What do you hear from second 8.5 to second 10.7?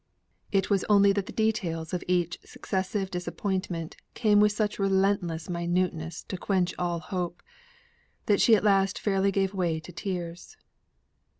at last fairly gave way to tears.